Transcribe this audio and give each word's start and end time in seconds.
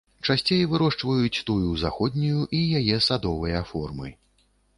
Часцей 0.27 0.61
вырошчваюць 0.71 1.43
тую 1.49 1.69
заходнюю 1.83 2.41
і 2.61 2.63
яе 2.81 2.97
садовыя 3.11 3.61
формы. 3.75 4.13